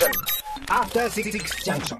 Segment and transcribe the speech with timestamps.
[0.00, 1.30] After Six
[1.62, 1.98] Junction.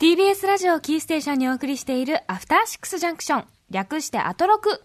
[0.00, 3.44] TBS ラジオキーステーションにお送りしているアフターシックスジャンクション。
[3.70, 4.82] 略してアトロク。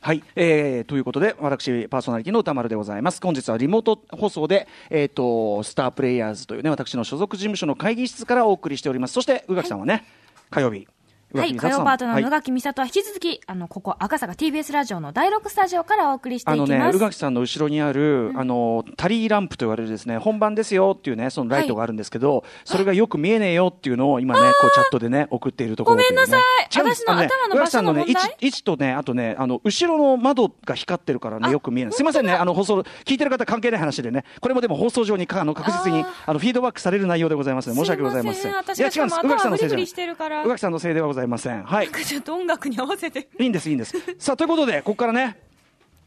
[0.00, 10.04] はい、えー、ということで私パーソナリティの歌丸でございます本日はリモート放送で、えー、とスタープレイヤーズというね私の所属事務所の会議室からお送りしておりますそして宇垣さんはね、
[10.50, 10.86] 火曜日
[11.34, 16.72] はい、火曜パートナーの宇垣美里は引き続き、あの、ここ赤坂 TBS ラジオの第6スタジオからお送りしていきます。
[16.72, 26.42] あのね、宇垣さんの後ろにある、あの、タリーランプと言われるですね、本番ですよっていうね、そのライトがあるんですけど、それがよく見えねえよっていうのを今ね、こうチャットでね、送っているところ、ごめんなさい。
[26.70, 31.94] 私の頭の場所の問題宇垣さんのね、位置とね、あとね、あの、後ろの窓が光ってるからね、よく見えない。
[31.94, 38.42] すいませんね、あの、放送、聞いてる方関係ない話でね、これもでも放送上にかあの確実に、あの、フィードバックされる内容でございますので、申し訳ございません。
[38.74, 39.20] すいや、違うんです。
[39.22, 40.44] 宇垣さんのせいじゃない。
[40.44, 41.21] 宇垣さんのせいではございません。
[41.64, 41.90] はい。
[41.90, 43.28] ちょっと音楽に合わせて。
[43.38, 43.94] いいんです、いいんです。
[44.18, 45.38] さあ、ということで、ここからね、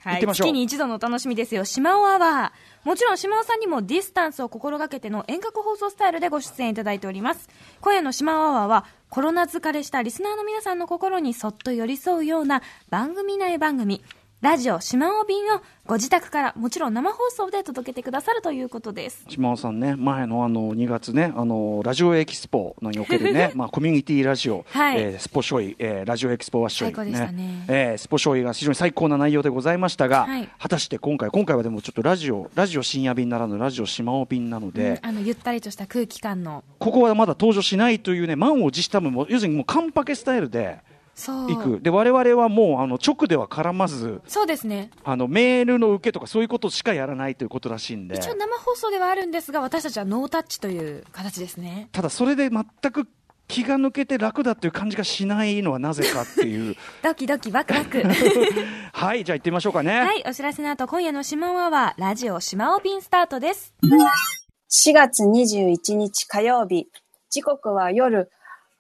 [0.05, 1.65] は行ってみましょう月に一度のお楽しみですよ。
[1.65, 2.87] 島尾アワー。
[2.87, 7.49] もちろん島尾さんにもディスタンスを心がけての遠隔放送スタイルでご出演いただいております。
[7.81, 14.03] 今夜の島尾アワーはコロナ疲れしたリスナーの皆さんの心にそっと寄り添うような番組内番組。
[14.45, 19.25] ラジオ島尾便をご自宅からもちろん生放送で届けてくださるということです。
[19.27, 25.01] 島尾さんね、前のあの2月ね、あのラジオエキスポのにおけるね、まあコミュニティラジオ、はい。
[25.01, 27.65] えースポショイ、えーラジオエキスポワッショイ、最高でしたね。
[27.67, 30.47] えースポショイが非常に最高な内容でございましたが、はい。
[30.59, 36.63] 果たして今回、今回はでもちょっとラジオ、ラジオ深夜便ならぬラジオ島尾便なので、うんあの、ゆったりとした空気感の。
[36.77, 40.81] ここはまだ登場しないというね、満を持したもう要するにもうカンパケスタイルで
[41.15, 41.49] そう。
[41.49, 41.81] 行く。
[41.81, 44.91] で、我々はもうあの直では絡まず、そうですね。
[45.03, 48.15] あのメールの受けとかそういうことしかやらないということらしいんで。
[48.15, 51.89] 一応生放送ではあるんですが、私たちはノータッチという形ですね。
[51.93, 53.07] ただそれで全く
[53.47, 58.03] 気が抜けて楽だっていう感じがしないのはなぜかっていう ドキドキワクワク。
[58.91, 63.73] はいじゃあ行ってみましょうかね、はい、お知らせの後、今夜の島尾アワー、ラジオ島尾便スタートです。
[63.83, 66.87] 4月21日火曜日、
[67.29, 68.29] 時刻は夜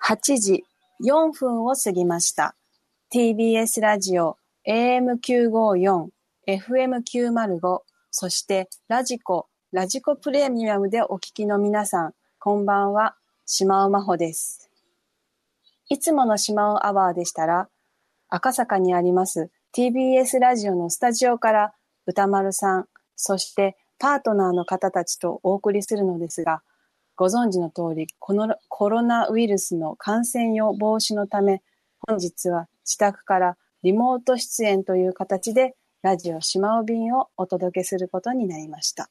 [0.03, 0.65] 8時
[1.03, 2.55] 4分を過ぎました。
[3.13, 6.07] TBS ラジオ AM954、
[6.47, 7.79] FM905、
[8.11, 14.69] そしてラジコ、ラジコプレミアムでお聞きの皆さん、こんばんは、島尾真帆です。
[15.89, 17.67] いつもの島尾アワーでしたら、
[18.29, 21.73] 赤坂にあります TBS ラジオのスタジオから
[22.07, 22.85] 歌丸さん、
[23.17, 26.61] そしてパートナーの方たちとお送りするのですが、
[27.15, 31.61] ご存知の通り、このコロナウイルスの感染予防止のため、
[32.07, 39.09] 本日は自宅からリモート出演という形でラジオ島尾便をお届けすることになりました。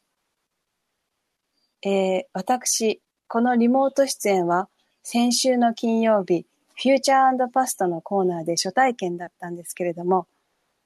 [1.83, 4.69] えー私、このリモート出演は
[5.03, 10.27] 先週の金曜日、フューチャーパストのコーナーで初体験だったんですけれども、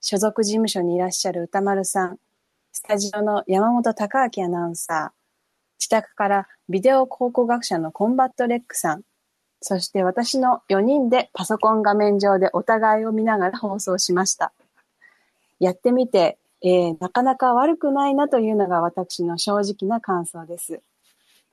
[0.00, 2.19] 所属事務所にいらっしゃる宇多丸さん、
[2.73, 5.18] スタジオの山本匡晃アナウンサー、
[5.78, 9.03] 自宅からビデオ考古学者のコンバット RECさん、
[9.61, 14.53] そして私の4人でパソコン画面上でお互いを見ながら放送しました。
[15.59, 20.81] やってみて、えーなかなか悪くないなというのが私の正直な感想です。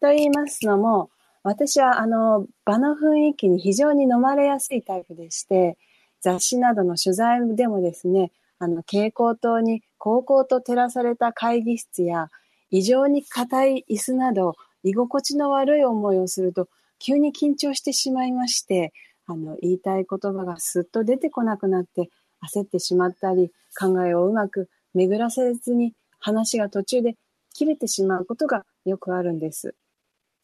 [0.02, 1.10] と言いますのも、
[1.44, 5.78] 私はあの場の雰囲気に非常に飲まれやすいタイプでして、
[6.22, 12.30] 雑誌などの取材でもですね、あの蛍光灯に高々と照らされた会議室や
[12.76, 16.68] 異常に硬い椅子など居心地の悪い思いをすると
[17.00, 18.92] 急に緊張してしまいまして、
[19.28, 22.10] あの言いたい言葉がすっと出てこなくなって
[22.54, 23.50] 焦ってしまったり、
[23.80, 27.16] 考えをうまく巡らせずに話が途中で
[27.54, 29.74] 切れてしまうことがよくあるんです。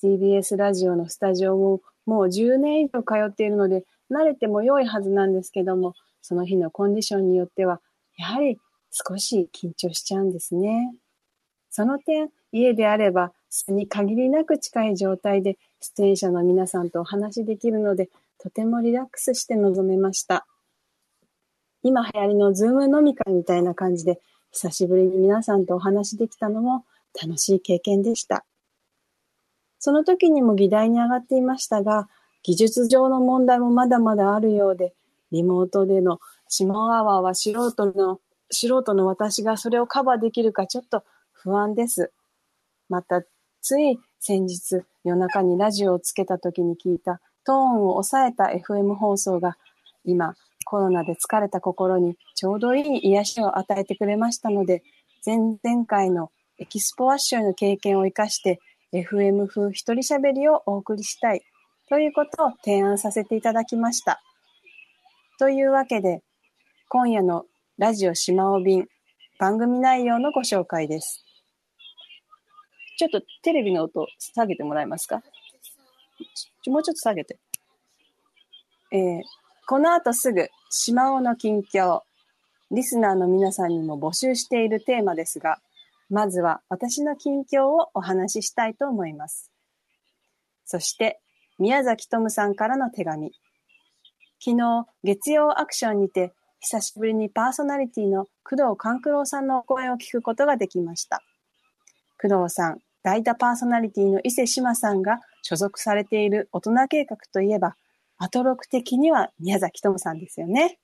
[0.02, 7.82] TBS ラジオのスタジオももう10年以上通っているので慣れても良いはずなんですけども、その日のコンディションによっては
[8.18, 8.58] やはり
[8.90, 10.94] 少し緊張しちゃうんですね。
[11.72, 20.46] その点、家であれば、素に限りなく近い状態で出演者の皆さんとお話しできるので、とてもリラックスして臨めました。
[21.82, 24.20] 今流行りのズーム飲み会みたいな感じで、
[24.52, 26.86] 久しぶりに皆さんとお話できたのも
[27.20, 28.46] 楽しい経験でした。
[29.80, 32.10] その時にも議題に上がっていましたが、
[32.44, 34.94] 技術上の問題もまだまだあるようで、
[35.32, 38.20] リモートでの島尾アワーは素人の、
[38.50, 41.04] 素人の私がそれをカバーできるかちょっと
[41.44, 42.12] 不安です。
[42.88, 43.24] また、
[43.62, 49.58] つい先日夜中にラジオをつけた時に聞いたトーンを抑えた FM 放送が
[50.06, 50.36] 今
[50.66, 54.84] コロナで疲れた心にちょうどいい癒しを与えてくれましたので、
[55.26, 58.60] 前々回のエキスポワッショイの経験を生かして
[58.94, 61.42] FM 風一人喋りをお送りしたい
[61.90, 64.22] ということを提案させていただきました。
[65.40, 66.22] というわけで、
[66.88, 67.46] 今夜の
[67.80, 68.88] ラジオ島尾便
[69.40, 71.26] 番組内容のご紹介です。
[73.02, 75.24] ちょっとテレビの音下げてもらえますか？
[76.68, 77.40] もうちょっと下げて。
[78.92, 79.22] えー、
[79.66, 82.02] この後すぐ、島尾の近況。
[82.70, 85.58] リスナーの皆さんにも募集しているテーマですが、
[86.12, 89.50] まずは私の近況をお話ししたいと思います。
[90.66, 91.20] そして、
[91.58, 93.32] 宮崎智さんからの手紙。
[94.40, 101.24] 昨日、月曜アクションにて、久しぶりにパーソナリティの工藤官九郎さんのお声を聞くことができました。
[102.22, 107.76] 工藤さん、代打パーソナリティの伊勢志麻さんが所属されている大人計画といえば、
[108.18, 110.78] アトロク的には宮崎智さんですよね。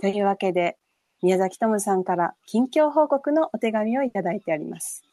[0.00, 0.76] というわけで、
[1.22, 5.04] 宮崎智さんから近況報告のお手紙をいただいてあります。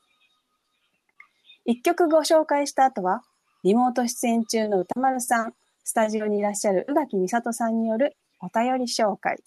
[1.65, 3.23] 一曲ご紹介した後は、
[3.63, 9.37] リモート出演中の歌丸さん、スタジオにいらっしゃる宇垣美里さんによるお便り紹介。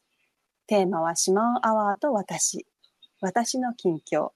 [0.66, 2.66] テーマは島アワーと私。
[3.20, 4.30] 私の近況。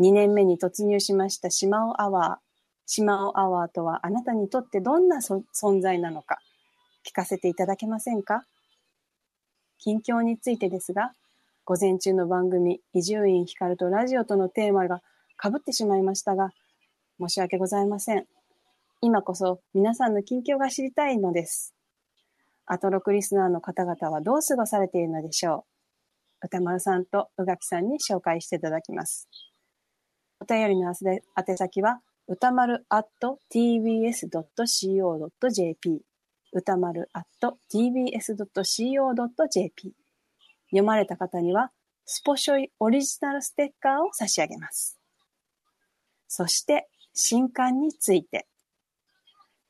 [0.00, 2.46] 2年目に突入しました島尾アワー。
[2.86, 6.40] 島尾アワーとはあなたにとってどんな存在なのか
[7.06, 8.44] 聞かせていただけませんか？
[9.78, 11.12] 近況についてですが、
[11.64, 15.00] 午前中の番組、伊集院光とラジオとのテーマが
[15.40, 16.50] 被ってしまいましたが、
[17.20, 18.26] 申し訳ございません。
[19.00, 21.74] 今こそ皆さんの近況が知りたいのです。
[22.66, 25.64] アトロクリスナーの方々はどう過ごされているのでしょ
[26.42, 26.46] う？
[26.46, 29.28] 歌丸さんと宇垣さんに紹介していただきます。
[30.42, 30.96] お便りの宛
[31.56, 33.08] 先は、歌丸 at
[33.54, 34.24] tbs.co.jp
[36.52, 37.28] 歌丸 at
[37.72, 38.42] tbs.co.jp
[40.70, 41.70] 読まれた方には、
[42.04, 44.98] スポショイオリジナルステッカーを差し上げます。
[46.26, 48.48] そして、新刊について。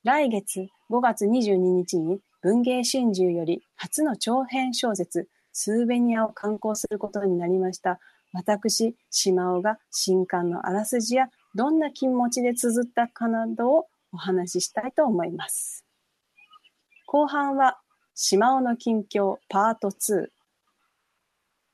[0.04, 8.00] 来月5月22日に文芸春秋より初の長編小説、スーベニアを刊行することになりました
[8.32, 15.84] 私、島尾が新刊のあらすじやどんな気持ちで綴ったかなどをお話ししたいと思います。
[17.06, 17.78] 後半は、
[18.14, 20.28] 島尾の近況パート2。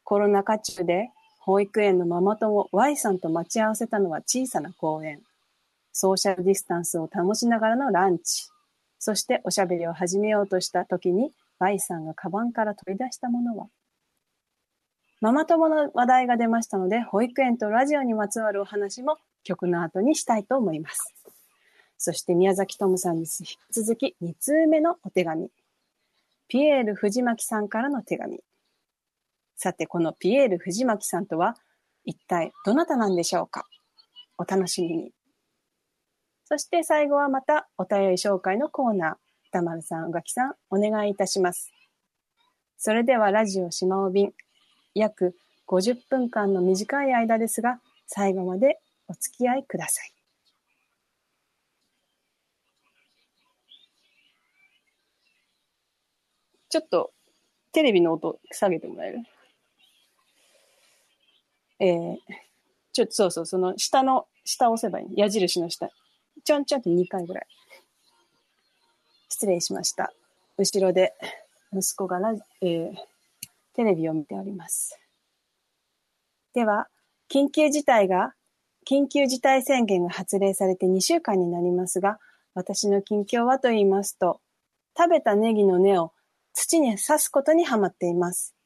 [0.02, 1.10] コロナ禍中で
[1.40, 5.20] 保育園のママ友 Y さんと待ち合わせたのは小さな公園。
[5.92, 8.48] ソーシャルディスタンスを保ちながらのランチ。
[8.98, 13.68] そしておしゃべりを始めようとした時に Y さんがカバンから取り出したものは
[15.20, 21.12] ママ友の話題が出ましたので、保育園とラジオにまつわるお話も曲の後にしたいと思います。
[21.96, 25.50] そして宮崎智さんに引き続き2通目のお手紙。
[26.46, 28.38] ピエール藤巻さんからの手紙。
[29.56, 31.56] さて、このピエール藤巻さんとは
[32.04, 33.64] 一体どなたなんでしょうか？
[34.38, 35.12] お楽しみに。
[36.44, 39.14] そして最後はまたお便り紹介のコーナー。
[39.48, 41.72] 歌丸さん、宇垣さん、お願いいたします。
[42.76, 44.32] それではラジオ島尾便
[44.98, 45.36] 約
[45.66, 50.12] 50分間の短い間ですが、最後までお付き合いください。
[56.70, 57.12] ちょっと
[57.72, 59.18] テレビの音下げてもらえる？
[61.80, 62.16] えー、
[62.92, 65.06] ちょっとそうそう、その下の、下押せばいい。
[65.16, 65.88] 矢印の下。
[66.44, 67.46] ちょんちょんって2回ぐらい。
[69.28, 70.12] 失礼しました。
[70.56, 71.14] 後ろで
[71.72, 72.94] 息子がラジ、えー、
[73.78, 74.98] テレビを見ております。
[76.52, 76.88] では、
[77.32, 78.32] 緊急事態が、
[78.90, 82.18] 緊急事態宣言が発令されて2週間になりますが、
[82.54, 84.40] 私の近況はと言いますと、
[84.96, 86.12] 食べたネギの根を
[86.54, 88.56] 土に刺すことにはまっています。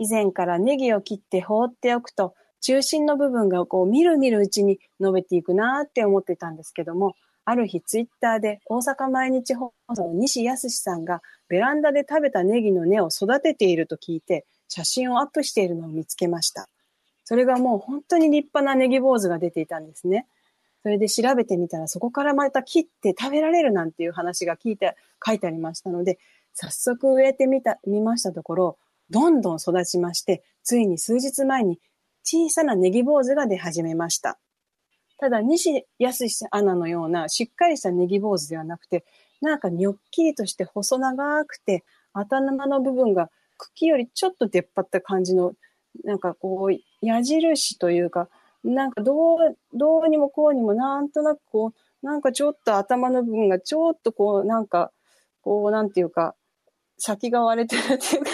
[0.00, 16.68] 以前からネギを切って放っておくと、中心の部分がこう、みるみるうちに伸びていくなって思ってたんですけども、ある日ツイッターで大阪毎日放送の西康さんがベランダで食べたネギの根を育てていると聞いて写真をアップしているのを見つけました。
[17.24, 20.26] それがもう本当に立派なネギ坊主が出ていたんですね。
[20.82, 26.18] それで調べてみたらそこからまた切って食べられるなんていう話が聞いて書いてありましたので、
[26.54, 28.78] 早速植えてみた、見ましたところ、
[29.10, 31.78] どんどん育ちまして、ついに数日前に
[32.24, 34.38] 小さなネギ坊主が出始めました。
[35.22, 39.04] ただ、西安アナのようなしっかりしたネギ坊主ではなくて、
[39.40, 45.52] なんかにょっきりとして細長くて、頭の部分が茎よりちょっと出っ張った感じの、
[46.02, 48.30] なんかこう、矢印というか、
[48.64, 54.90] なんかどう、どうにもこうにもなんとなくこう、なんかちょっと頭の部分がちょっとこう、なんか、
[55.40, 56.34] こう、なんていうか、
[56.98, 58.30] 先が割れてるっていうか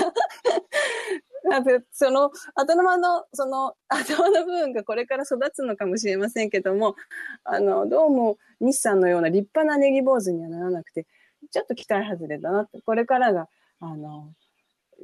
[1.48, 6.94] なんかその頭の、その頭の部分がこれから育つのかもしれませんけども、
[7.44, 11.06] あの、どうも日産のような立派なネギ坊主にはならなくて、
[11.50, 13.48] ちょっと期待外れだなって、これからが、
[13.80, 14.32] あの、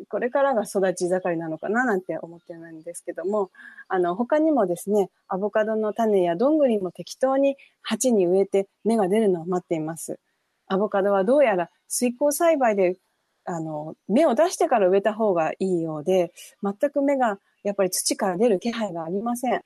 [0.08, 3.50] これからが育ち盛りなのかななんて思ってるんですけども、
[3.88, 10.18] あの、他にもですね、アボカドの種やどんぐりも適当に鉢に植えて芽が出るのを待っています。
[10.66, 12.96] アボカドはどうやら水耕栽培で、
[13.44, 16.32] あの、芽を出してから植えた方がいいようで、
[16.62, 19.62] 全く芽がやっぱり土から出る気配がありません。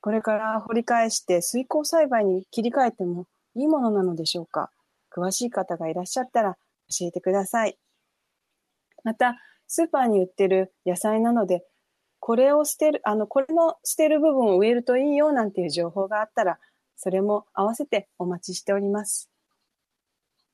[0.00, 4.70] これから掘り返して水耕栽培に切り替えてもいいものなのでしょうか？
[5.10, 6.56] 詳しい方がいらっしゃったら
[6.90, 7.76] 教えてください。
[9.04, 9.36] また、
[9.66, 11.64] スーパーに売ってる野菜なので、
[12.20, 16.58] これを捨てる、あの、これの捨てる部分を植えるといいよなんていう情報があったら、
[16.96, 19.30] それも合わせてお待ちしております。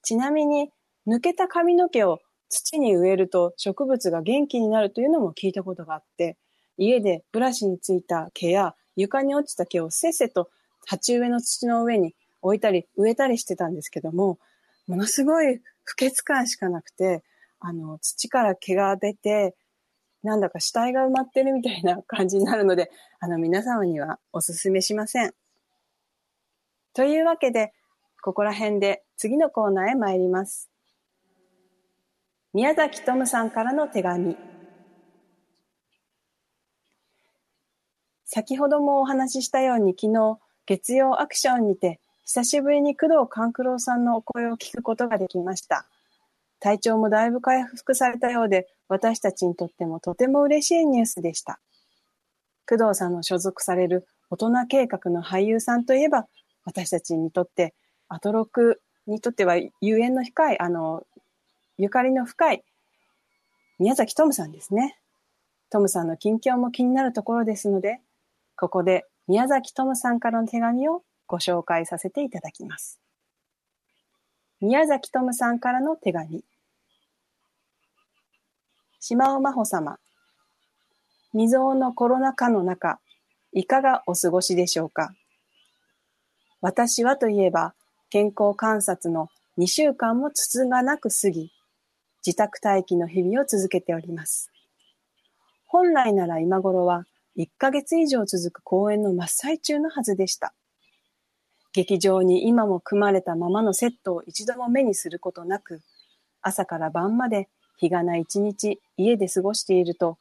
[0.02, 0.70] ちなみに、
[1.06, 2.20] 抜けた髪の毛を
[2.54, 6.36] 土に植えると植物が元気になるというのも聞いたことがあって、
[6.78, 10.50] 家でブラシについた毛や床に落ちた毛をせっせと
[10.86, 14.38] 鉢植えの土の上に置いたり植えたりしてたんですけども、
[14.86, 17.22] ものすごい不潔感しかなくて、
[17.58, 19.54] あの、土から毛が出て、
[20.22, 25.32] なんだか死体が埋まってるみたいな感じになるので、あの、皆様にはお勧めしません。
[26.94, 27.72] というわけで、
[28.22, 30.73] ここら辺で次のコーナーへ参ります。
[32.54, 34.36] 宮崎トムさんからの手紙。
[38.24, 45.88] 先ほどもお話ししたように昨日、月曜アクションにて、久しぶりに工藤官九郎さんのお声を聞くことができました。
[46.60, 51.58] 体調もだいぶ回復されたようで、私たちにとってもとても嬉しいニュースでした。
[52.68, 56.28] 工藤さんの所属される大人計画の俳優さんといえば、
[56.64, 57.74] 私たちにとって
[58.08, 61.04] アトロクにとってはゆえんの深い、あの、
[61.76, 62.62] ゆかりの深い
[63.80, 64.96] 宮崎トムさんですね。
[65.70, 67.98] トムさんの近況も気になるところですので、
[68.56, 73.00] ここで宮崎トムさんからの手紙をご紹介させていただきます。
[74.60, 76.44] 宮崎トムさんからの手紙。
[79.00, 79.98] 島尾真帆様。
[81.32, 83.00] 未曾有のコロナ禍の中、
[83.52, 85.12] いかがお過ごしでしょうか？
[86.60, 87.74] 私はといえば、
[88.10, 89.28] 健康観察の
[89.58, 91.50] 2週間もつつがなく過ぎ、
[92.26, 94.50] 自宅待機の日々を続けております。
[95.66, 97.04] 本来なら今頃は
[97.36, 100.54] 1ヶ月以上続く公演の真っ最中のはずでした。
[101.72, 105.82] 劇場に今も組まれたままのセットを一度も目にすることなく、
[106.40, 110.16] 朝から晩まで日がない一日家で過ごしていると、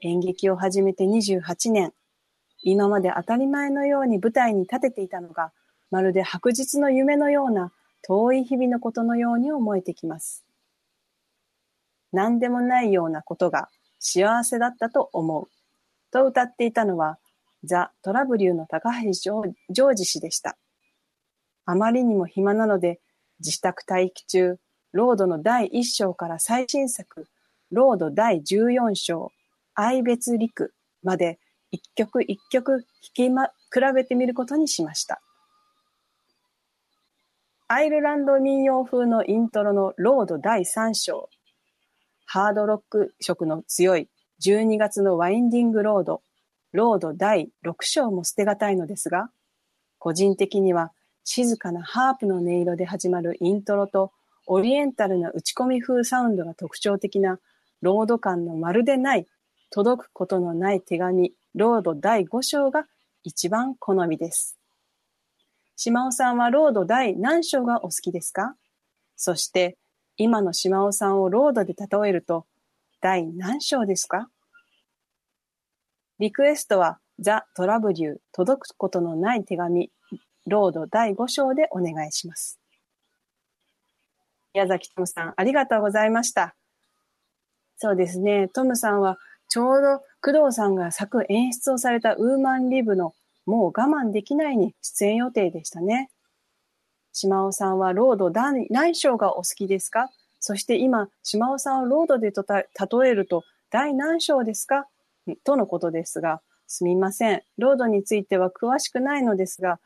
[0.00, 1.92] 演劇を始めて28年、
[2.62, 5.52] 今まで当たり前のように舞台に立てていたのが
[5.90, 7.72] まるで白日の夢のような
[8.02, 10.47] 遠い日々のことのように思えてきます。
[12.12, 15.48] 何でもないようなことが幸せだったと思う。
[16.10, 17.18] と歌っていたのは、
[17.64, 20.56] ザ・トラブリューの高橋ジョージ氏でした。
[21.64, 23.00] あまりにも暇なので、
[23.40, 24.58] 自宅待機中、
[24.92, 27.26] ロードの第1章から最新作、
[27.70, 29.32] ロード第14章、
[29.74, 31.38] 愛別離苦まで
[31.70, 35.20] 一曲一曲弾きま、比べてみることにしました。
[37.68, 41.28] アイルランド民謡風のイントロのロード第3章、
[42.30, 44.10] ハードロック色の強い
[44.44, 46.20] 12月のワインディングロード、
[46.72, 49.30] ロード第6章も捨てがたいのですが、
[49.98, 50.92] 個人的には
[51.24, 54.12] 静かなハープの音色で始まるイントロと
[54.46, 57.38] オリエンタルな打ち込み風サウンドが特徴的な
[57.80, 59.26] ロード感のまるでない
[59.70, 62.84] 届くことのない手紙、ロード第5章が
[63.24, 64.58] 一番好みです。
[65.76, 68.54] 島尾さんはロード第何章がお好きですか？
[69.16, 69.78] そして、
[70.20, 72.44] 今の島尾さんをロードで例えると、
[73.00, 74.28] 第何章ですか？
[76.18, 79.92] リクエストは、 THE 虎舞竜、届くことのない手紙、
[80.48, 82.58] ロード第5章でお願いします。
[84.54, 86.56] 宮崎トムさん、ありがとうございました。
[87.76, 93.14] そうですね、トムさんは、ちょうど工藤さんが作演出をされたウーマンリブの
[93.46, 96.10] もう我慢できないに出演予定でしたね。
[97.18, 100.08] 島尾さんはロード何章がお好きですか？
[100.38, 102.68] そして今、島尾さんをロードでとた例
[103.06, 104.86] えると第何章ですか？
[105.42, 107.42] とのことですが、すみません。
[107.56, 109.80] ロードについては詳しくないのですが、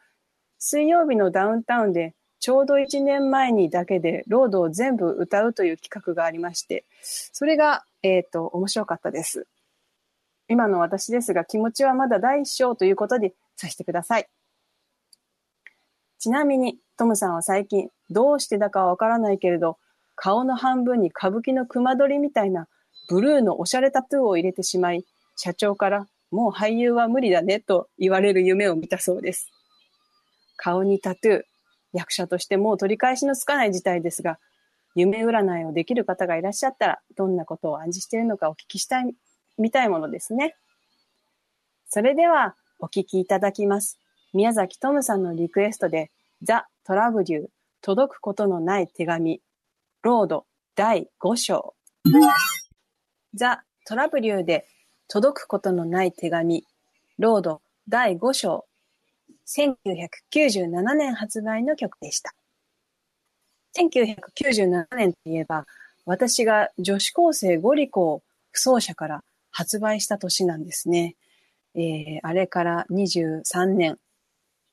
[0.58, 9.46] 水曜日のダウンタウンでちょうど1年前にだけでロードを全部歌うという企画がありまして、それが、えっ、ー、と、面白かったです。
[10.48, 14.28] 今の私ですが、気持ちはまだ第一章ということでさせてください。
[16.22, 19.76] ちなみに、トムさんは最近、どうしてだかわからないけれど、
[20.14, 22.68] 顔の半分に歌舞伎の熊取りみたいな
[23.08, 29.50] ブルーのおしゃれタトゥーを入れてしまい、社長からもう俳優は無理だねと言われる夢を見たそうです。
[30.56, 31.42] 顔にタトゥー、
[31.92, 34.38] 役者としてもう取り返しのつかない事態ですが、
[34.94, 39.12] 夢占いをできる方がいらっしゃったら、どんなことを暗示しているのかお聞きしたい、
[39.58, 40.54] みたいものですね。
[41.88, 43.98] それでは、お聞きいただきます。
[44.34, 46.10] 宮崎トムさんのリクエストで、
[46.42, 47.46] ザ・トラブリュー、
[47.82, 49.40] 届くことのない手紙、
[50.02, 51.74] ロード第5章。
[53.34, 54.66] ザ・トラブリューで
[55.08, 56.64] 届くことのない手紙、
[57.18, 58.64] ロード第5章、
[59.46, 62.34] 1997年発売の曲でした。
[63.76, 65.66] 1997年といえば、
[66.06, 71.16] 私が女子高生ゴリコを不走者から発売した年なんですね。
[71.74, 73.98] えー、あれから23年。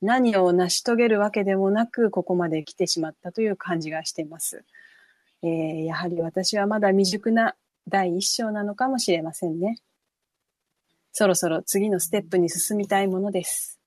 [0.02, 4.64] 何を成し遂げるわけでもなく、ここまで来てしまったという感じがしています。
[5.44, 7.56] えー、やはり私はまだ未熟な
[7.88, 9.80] 第一章なのかもしれませんね。
[11.12, 13.80] そろそろ次のステップに進みたいものです。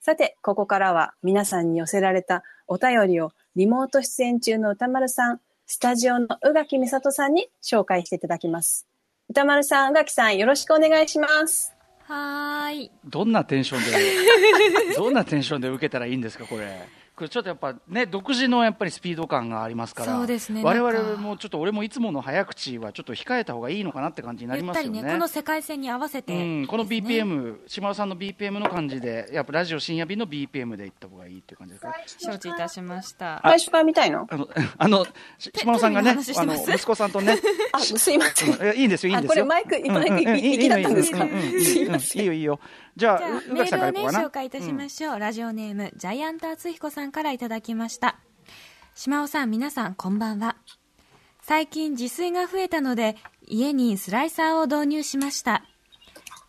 [0.00, 8.86] さて、ここからは皆さんに寄せられたお便りをリモート出演中の歌丸さん、スタジオの宇垣美里さんに紹介していただきます。
[9.28, 11.75] 歌丸さん、宇垣さん、よろしくお願いします。
[12.08, 12.90] はい。
[13.04, 16.88] どんなテンションで、どんなテンションで受けたらいいんですか、これ。
[17.16, 20.12] これちょっとやっぱね、独自のやっぱりスピード感がありますから。
[20.12, 25.02] そうですね我々もちょっと俺もいつもの早口はちょっと控えた方がいいのかなって感じになりますよね。
[25.02, 31.94] ね、この世界線に合わせて、うん、この BPM、島尾さんの BPM の感じで、やっぱラジオ深夜便の BPM でいった方がいいっていう感じですか？
[32.18, 33.40] 承知いたしました。
[33.42, 35.06] 最初から見たいのあの、あの、
[35.38, 37.38] し島尾さんがね、 あの、息子さんとね、
[37.72, 38.50] あ、すいません。
[38.50, 39.46] うんいやいいんですよ、いいんあ、ですよ。
[39.46, 42.20] これマイク、うんマイクうんうん行きだったんですかいいのいいのいいい。
[42.20, 42.44] いいよ、いいよ。
[42.44, 42.85] じゃあ、じゃあ、うメ宇垣さんールをね、からい
[43.92, 44.26] こうかな。
[44.26, 45.18] 紹介いたしましょう。
[45.18, 48.18] ラジオネーム、ジャイアント厚彦さんからいただきました。
[48.94, 50.56] 島尾さん、皆さん、こんばんは。
[51.42, 55.64] 最近自炊が増えたので、家にスライサーを導入しました。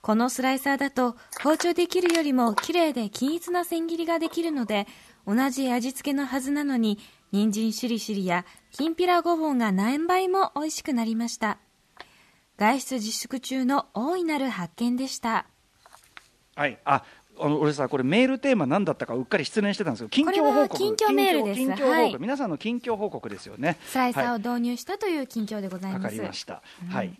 [0.01, 4.87] このスライサーだと、包丁で切るよりも綺麗で均一な千切りができるので、
[5.27, 6.97] 同じ味付けのはずなのに、
[7.33, 11.57] 人参しりしりや、きんぴらごぼうが何倍も美味しくなりました。
[12.57, 15.47] 外出自粛中の大いなる発見でした。
[16.57, 17.03] はい、あ、
[17.39, 20.09] あの俺さ、これメールテーマ何だったかうっかり失念してたんですよ。
[20.09, 20.75] 近況報告。
[20.75, 23.77] 近況メールです近況報告、はい皆さんの近況報告ですよね。
[23.85, 26.15] スライサーをはい導入したという近況でございます。
[26.15, 26.61] りました。
[26.89, 27.13] はい。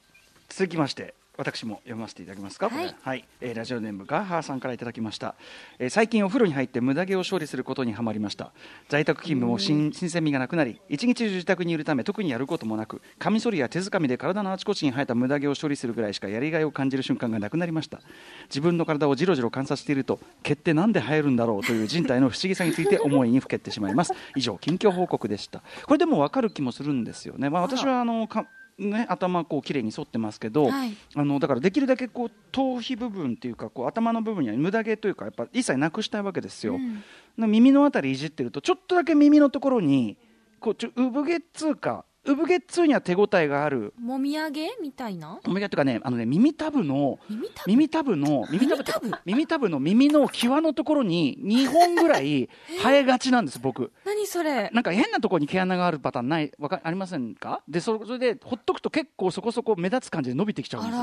[0.50, 1.13] 続きまして。
[1.38, 2.95] 私も読ませていただきますか、はい。
[3.02, 3.26] はい。
[3.41, 5.36] えーラジオネームガーハーさんからいただきました、
[5.80, 8.52] えー最近お風呂に入って無駄毛を処理することにはまりました。
[8.89, 18.02] 在宅勤務も新新鮮味がなくなり一日中自宅にいるため特にやることもなくカミソリや手づかみで体のあちこちに生えた無駄毛を処理するぐらいしかやりがいを感じる瞬間がなくなりました。
[18.50, 24.13] 自分の体をじろじろ観察していると毛ってなんで生えるんだろうという人体の不思議さについて思いにふけってしまいます。
[24.36, 25.62] 以上近況報告でした。
[25.86, 28.47] これでも分かる気もするんですよね、まあ、私はあのか
[28.78, 30.96] ね、頭こう綺麗に剃ってますけど、はい。
[31.16, 37.04] あのだからできるだけこう頭皮部分っていうかこう頭の部分には無駄毛というかやっぱ一切なくしたいわけですよ、うん。
[37.38, 40.18] な耳のあたりいじってるとちょっとだけ耳のところに
[40.60, 43.94] こうちょ産毛っつうか産毛っつうには手応えがある。
[44.00, 45.40] もみあげみたいな？
[45.46, 47.72] 産毛っていうかねあのね耳たぶの耳たぶ？
[47.72, 49.70] 耳たぶの耳たぶ耳たぶ？
[49.70, 52.50] の耳の際のところに2本ぐらい
[52.84, 53.92] 生えがちなんです僕。
[54.06, 54.70] 何それ？
[54.74, 56.52] なんか変なところに毛穴があるパターンない？
[56.60, 57.63] わかありませんか？
[57.68, 60.98] でそれでほっとくと結構そこそこ目立つ感じで伸びてきちゃうんです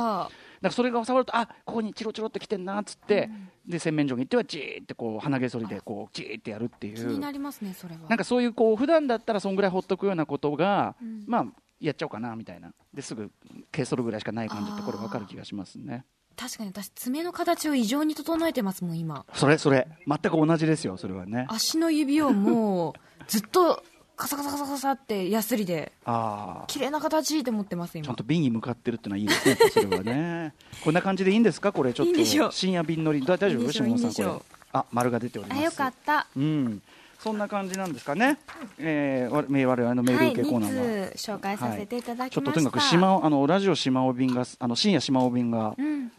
[0.64, 3.31] からそれが触るとあここにチロチロってきてんなっつって、
[3.66, 8.09] で洗面所に行ってはじーってこう鼻毛剃りでこうじーってやるってい気にうなりますねそれは。
[8.09, 11.24] なんかそういうこう普段だったらそんぐらいほっとくようなことが、うん。
[11.27, 11.46] まあ
[11.81, 12.72] やっちゃおうかなみたいな。
[12.92, 13.31] ですぐ
[13.72, 16.05] 毛剃るぐらいしかない感じってこれ分かる気がしますね。
[16.37, 19.24] 確かに私爪の形を異常に整えてますもん今。
[19.35, 19.87] それそれ。
[20.07, 21.46] 全く同じですよそれはね。
[21.48, 22.92] 足の指をもう
[23.29, 23.83] ずっと
[24.16, 28.07] カサカサカサカサってヤスリでああ綺麗な形って思ってます今。
[28.07, 30.55] ちゃんと瓶に向かってるってのはいいですね、それはね。
[30.85, 32.53] こんな感じでいいんですか、これ、ちょっと。
[32.53, 34.57] 深夜便乗り、だ大丈夫、下野さん、これ。
[34.72, 35.59] あ、丸が出ております。
[35.61, 36.27] あよかった。
[36.37, 36.83] うん、
[37.18, 38.38] そんな感じなんですかね。
[38.79, 40.85] えー、わ我々のメールはい受けコーナーは。
[40.85, 46.12] 2つ紹介させていただきました、ちょっととにかく島尾あのラジオ島尾便があの深夜島尾便が、うん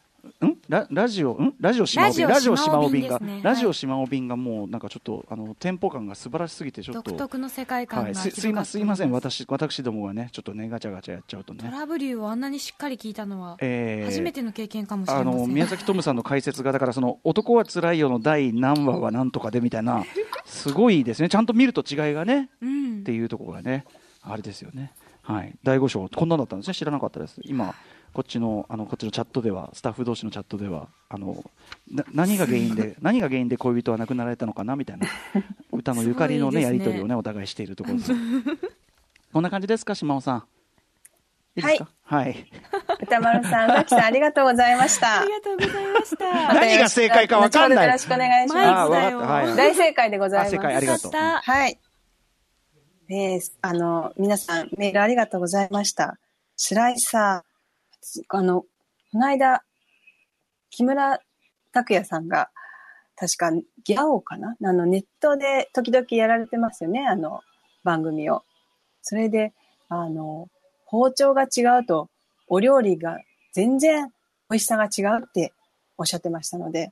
[0.46, 0.58] ん？
[0.68, 1.32] ララジオ？
[1.32, 1.54] ん？
[1.60, 2.28] ラジオ島尾便？
[2.28, 9.12] ララジオ島尾便がねラジオ島尾便がもうなんかちょっとあのテンポ感が素晴らしすぎてちょっと独特の世界観がはい、広すすいません。
[9.12, 11.60] 私私どもがねちょっとねガチャガチャやっちゃうとね。
[11.64, 20.04] トラブリューをあんなにしっかり聞いたのはえー初めての経験かもしれあません、の宮崎トムさんの解説がだからその男はつらいよの第何話はなんとかでみたいな
[20.46, 21.30] すごいですね。
[21.30, 23.00] ちゃんと見ると違いがねうん。
[23.00, 23.86] っていうところがね
[24.22, 24.92] あれですよね。
[25.22, 25.54] はい。
[25.64, 26.74] 第5章こんなんだったんですね。
[26.74, 27.40] 知らなかったです。
[27.44, 27.74] 今
[28.16, 31.44] こっちのあのこっちのチャットではスタッフ同士のチャットではあの
[31.92, 35.06] な何が原因で何が原因で恋人は亡くなられたのかなみたいな
[35.74, 36.64] 歌のゆかりのねね。
[36.64, 38.12] やり取りをねお互いしているところです。
[39.34, 40.44] こんな感じですか島尾さん。
[41.58, 41.90] いいですか？
[42.04, 42.46] はい。
[43.02, 45.22] 歌丸さん、宇垣さん、ありがとうございました。
[45.22, 46.54] ありがとうございました。
[46.54, 47.86] 何が正解かわかんない。
[47.88, 48.68] よろしくお願いしマイ
[49.14, 49.56] ます。
[49.58, 50.48] 大正解でございます。
[50.48, 51.12] あ正解ありがとう。
[51.12, 51.78] よかったはい。
[53.10, 56.18] えーあの、皆さんメールありがとうございました。
[56.56, 57.55] スライサー、
[58.30, 58.68] あの、こ
[59.14, 59.64] の間、
[60.70, 61.20] 木村
[61.72, 62.50] 拓哉さんが、
[63.18, 63.52] 確か
[63.86, 64.56] ギャオかな？
[64.62, 67.42] あの、ネットで時々やられてますよね、あの、
[67.84, 68.44] 番組を。
[69.02, 69.54] それで、
[69.88, 70.50] あの、
[70.86, 72.10] 包丁が違うと、
[72.48, 73.20] お料理が
[73.54, 74.12] 全然
[74.50, 75.54] 美味しさが違うって
[75.98, 76.92] おっしゃってましたので、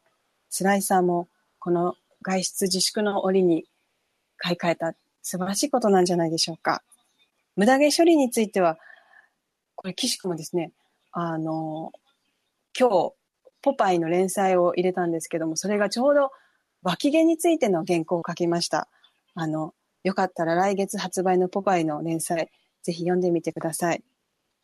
[0.49, 1.27] スライサーも
[1.59, 3.65] この外出自粛の折に
[4.37, 6.83] 買い替えた素晴らしいことなんじゃないでしょうか。
[7.55, 8.77] 無駄毛処理については、
[9.75, 10.71] これ、岸くもですね、
[11.13, 11.91] あの、
[12.77, 13.13] 今日、
[13.61, 16.31] ポパイの連載を入れたんですけども、それがちょうど
[16.81, 18.89] 脇毛についての原稿を書きました。
[19.35, 19.73] あの、
[20.03, 22.49] よかったら来月発売のポパイの連載、
[22.81, 24.03] ぜひ読んでみてください。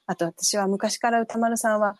[0.08, 1.98] あと私は昔から歌丸さんは、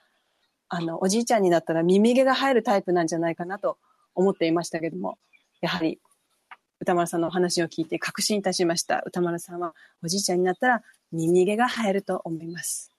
[0.68, 3.78] あの、おじいちゃんになったら耳毛が生えるタイプなんじゃないかなと
[4.16, 5.20] 思っていましたけども、
[5.62, 6.00] やはり
[6.80, 9.04] 歌丸さんのお話を聞いて確信いたしました。
[9.06, 10.82] 歌丸さんはおじいちゃんになったら
[11.12, 12.92] 耳毛が生えると思います。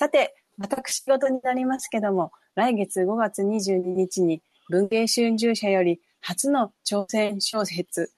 [0.00, 8.10] さて、私事になりますけども、来月5月22日に文芸春秋社より初の挑戦小説、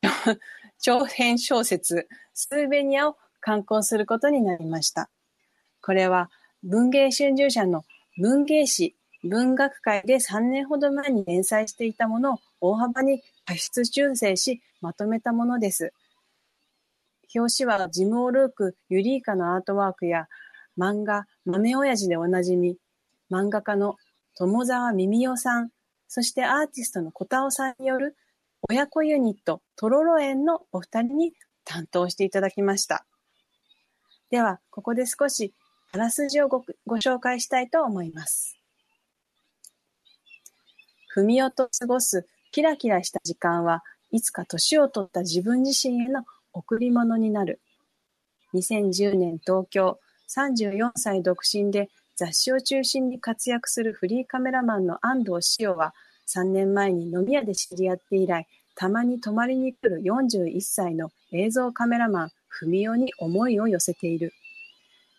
[0.80, 5.10] 長編小説、スーベニアを刊行することになりました。
[5.82, 6.30] これは
[6.62, 7.84] 文芸春秋社の
[8.16, 15.92] 文芸誌文学界で3年ほど前に連載していたものを大幅に過失修正しまとめたものです。
[17.34, 20.26] 表紙はジム・オルーク、ユリーカのアートワークや
[20.80, 22.78] 漫画豆親父でおなじみ
[23.30, 23.96] 漫画家の
[24.34, 25.68] 友沢耳代さん、
[26.08, 28.16] そしてアーティストの小田尾さんによる
[28.70, 31.32] 親子ユニットトロロ園のお二人に
[31.64, 33.04] 担当していただきました。
[34.30, 35.52] では、ここで少し
[35.92, 38.56] あらすじをごご紹介したいと思います。
[41.14, 47.60] 文代と過ごすキラキラした時間はいつか年を取った自分自身への贈り物になる。
[48.54, 50.00] 2010年東京
[50.36, 55.94] 34歳独身で雑誌を中心に活躍するフリーカメラマンの安藤潮は
[56.28, 64.32] 3年前に飲み屋で知り合って以来、たまに泊まりに来る41歳の映像カメラマン、文代に思いを寄せている。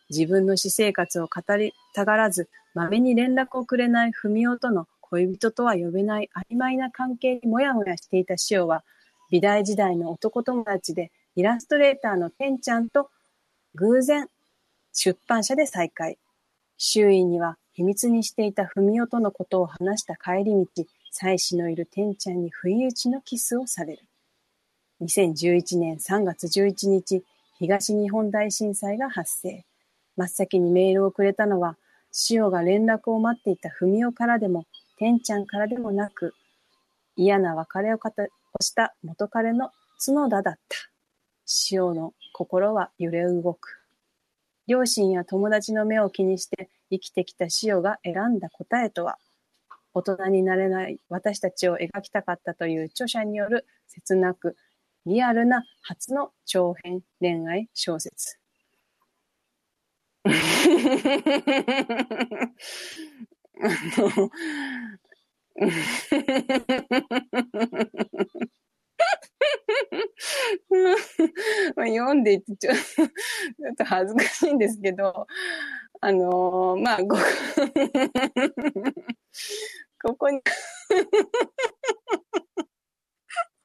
[0.09, 8.83] 自分の私生活を語りたがらず、まめに連絡をくれない文代との恋人とは呼べない曖昧な関係にもやもやしていた潮は、
[9.29, 13.09] 美大時代の男友達でイラストレーターのてんちゃんと
[13.75, 14.27] 偶然
[14.93, 16.17] 出版社で再会。
[16.77, 24.03] 周囲には秘密にしていた文代とのことを話した帰り道、妻子のいるてんちゃんに不意打ちのキスをされる。
[25.01, 27.23] 2011年3月11日、
[27.57, 29.65] 東日本大震災が発生。
[30.17, 31.77] 真っ先にメールをくれたのは、
[32.11, 34.65] 潮が連絡を待っていた文代からでも、
[34.97, 36.33] てんちゃんからでもなく、
[37.15, 38.27] 嫌な別れをかたを
[38.61, 39.71] した元彼の
[40.03, 40.77] 角田だった。
[41.45, 43.80] 潮の心は揺れ動く。
[44.67, 49.17] 両親や友達の目を気にして生きてきた潮が選んだ答えとは、
[49.93, 54.55] 大人になれない私たちを描きたかったという著者による切なく
[55.05, 58.37] リアルな初の長編恋愛小説。
[60.23, 60.29] あ
[70.71, 73.05] のまあ読んでいてちょ ちょ
[73.71, 75.27] っと恥ずかしいんですけど、
[76.01, 77.15] あのーまあ、ご
[80.03, 80.41] ここに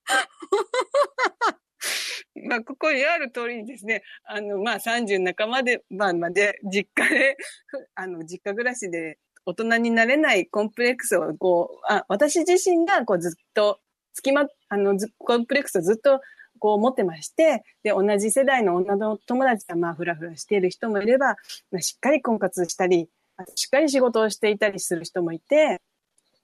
[2.48, 13.80] まあ、ここにある通りにですね、あの、まあ、30半ばで、まあ、まで、実家で、ふあの、実家暮らしで、大人になれないコンプレックスを、こう、あ、私自身が、こう、ずっと、
[14.12, 16.20] つきま、あの、ずコンプレックスをずっと、
[16.58, 21.36] こう、持ってまして、で、同じ世代の女の友達が、まあ、ふらふらしている人もいれば、
[21.70, 23.08] まあ、しっかり婚活したり、
[23.54, 25.80] しっかり仕事をしていたりする人もいて、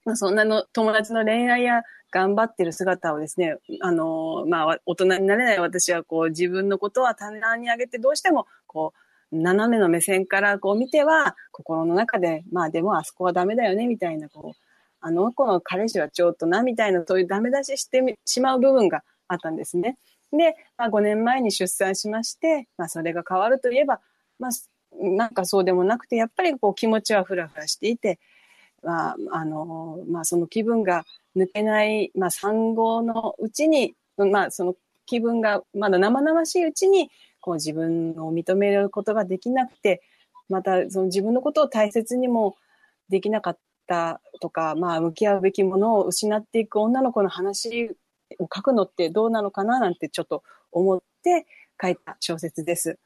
[0.04, 8.98] まあ、そんなの友達の恋愛や頑張ってる姿をですね、あの、まあ、大人になれない私は、こう、自分のことは棚に上げて、どうしても、こう、
[9.32, 14.58] 斜めの目線からこう見ては、心の中で、まあでもあそこはダメだよね、みたいな、こう、
[15.00, 19.98] あの子の彼氏はちょっとな、みたいな、そういうダメ出ししてしまう部分があったんですね。
[20.32, 24.00] で、まあ5年前に出産しまして、まあそれが変わるといえば、
[24.38, 24.50] まあ、
[25.00, 28.18] なんかそうでもなくて、やっぱりこう気持ちはふらふらしていて、
[28.82, 31.04] まあ、あの、まあその気分が
[31.36, 34.74] 抜けない、まあ産後のうちに、まあその
[35.06, 40.02] 気分がまだ生々しいうちに、こう自分を認めることができなくて、
[40.48, 42.56] またその自分のことを大切にも
[43.08, 47.96] できなかったとか、まあ向き合うべきものを失っていく女の子の話
[48.38, 51.46] を書くのってどうなのかななんてちょっと思って
[51.80, 52.98] 書いた小説です。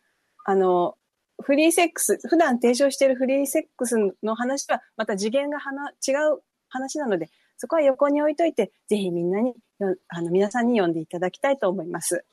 [0.45, 0.97] あの、
[1.43, 9.55] フリーセックス、普段提唱しているフリーセックスの話はまた次元がはな違う話なので、そこは横に置いといて、ぜひみんなに、
[10.09, 12.25] あの、皆さんに読んでいただきたいと思います。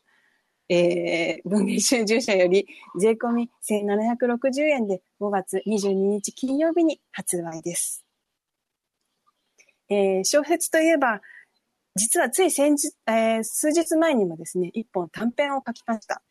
[0.69, 2.65] えー、文芸春秋社より
[2.99, 8.05] 税込み1760円で5月22日金曜日に発売です。
[9.89, 11.21] えー、小説といえば、
[11.95, 16.23] 実はつい先日、えー、数日前にもですね、一本短編を書きました。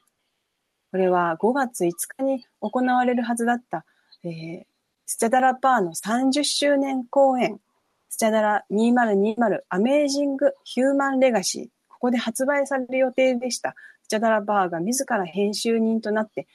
[0.90, 3.85] これは5月5日に行われるはずだった、
[4.25, 4.62] えー、
[5.07, 7.61] スチャダラパーの30周年公演、
[8.09, 13.75] スチャダラ2020アメージングヒューマンレガシー、ここで発売される予定でした。
[14.03, 16.48] スチャダラバーが自ら編集人となって、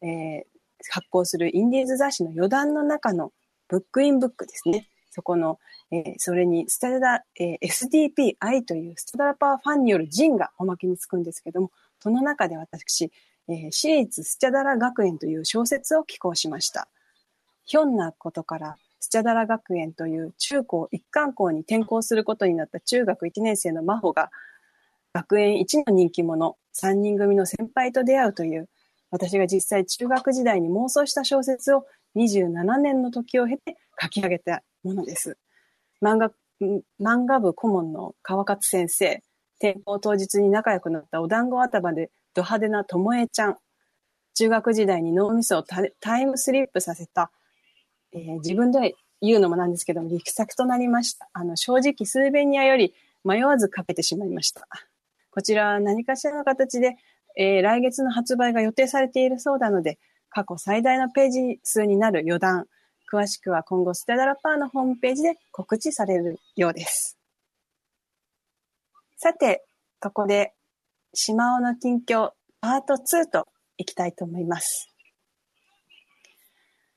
[0.00, 0.42] えー、
[0.90, 3.32] 発行するインディーズ雑誌の余談の中の
[3.68, 4.88] ブックインブックですね。
[5.14, 5.60] そこの、
[5.92, 13.12] えー、それにスタダ、えー、SDPI というスタダラパーファンによるジンがおまけにつくんですけども、その中で私、
[13.46, 16.88] えー、私立スチャダラ学園という小説を寄稿しました。
[17.64, 24.32] ひょんなことから、スチャダラ学園という中高一貫校に転校することになった中学1年生の真帆が、
[25.12, 28.68] 学園一の人気者、3人組の先輩と出会うという、
[29.12, 35.36] 私が実際中学時代に妄想した小説を27年の時を経て書き上げたものです。
[36.02, 36.30] 漫画、
[37.00, 39.22] 漫画部顧問の川勝先生、
[39.58, 43.56] 転校当日に仲良くなったお団子頭でド派手なともえちゃん。
[44.34, 47.30] 中学時代に脳みそをタイムスリップさせた、
[48.12, 51.28] えー、自分で言うのもなんですけども、力作となりました。
[51.32, 52.94] あの、正直スーベニアより
[53.24, 54.66] 迷わずかけてしまいました。
[55.30, 56.96] こちらは何かしらの形で、
[57.36, 62.66] えー、来月の発売が予定されているそうなので、過去最大のページ数になる余談、
[63.10, 67.18] 詳しくは今後ステダラパーのホームページで告知されるようです。
[69.16, 69.64] さて、
[70.00, 70.52] ここで
[71.14, 74.90] 島尾の近況パート2といきたいと思います。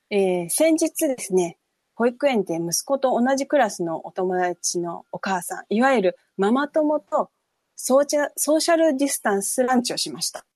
[0.10, 1.58] えー、先日ですね、
[1.94, 7.30] 保育園で息子と同じクラスのお友達のお母さん、いわゆるママ友と
[7.76, 10.47] ソーチャソーシャルディスタンスランチをしました。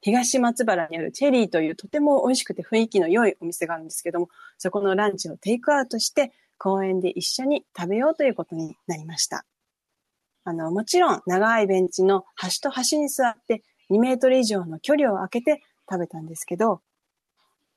[0.00, 9.44] 東松原にあるチェリーというとても美味しくて雰囲気の良いお店があるんですけども、そこのランチをテイクアウトして公園で一緒に食べようということになりました。
[10.44, 16.80] あの、もちろん長いベンチの端と端に座って2メートル以上の距離を空けて食べたんですけど、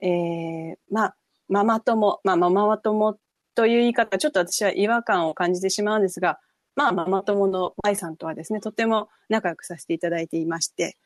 [0.01, 1.15] えー、まあ、
[1.47, 3.17] ママ友、まあ、ママ友
[3.55, 6.39] という言い方、ちょっと私は違和感を感じてしまうんですが、
[6.75, 10.97] まあ、ママ友の Y さんとはですね、とても仲良くさせていただいていまして、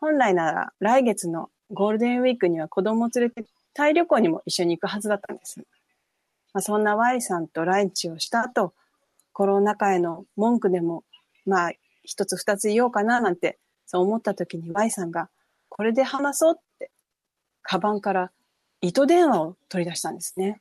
[0.00, 5.60] 本来なら来月のゴールデンウィークには子供を連れてタイ旅行にも一緒に行くはずだったんです。
[6.52, 8.72] まあ、そんな Y さんとランチをした後、
[9.32, 11.04] コロナ禍への文句でも、
[11.46, 15.28] まあ、一つ二つ言おうかななんて、そう思った時に Y さんが、
[15.68, 16.90] これで話そうって、
[17.62, 18.30] カバンから
[18.80, 20.60] 糸電話を取り出したんですね。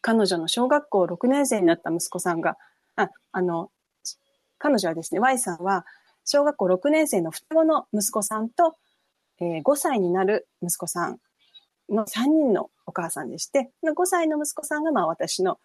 [0.00, 2.56] 彼女の小学校6年生になった息子さんが、
[2.96, 3.70] あ、あの、
[4.58, 5.86] 彼女はですね、Y さんは、
[6.24, 8.74] 小学校6年生の双子の息子さんと、
[9.40, 11.18] えー、5歳になる息子さん
[11.90, 15.58] の3人のお母さんでして、5歳の息子さんがまあ私の